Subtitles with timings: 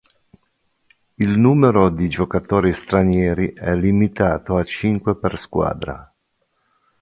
[1.13, 6.11] Il numero di giocatori stranieri è limitato a cinque per squadra.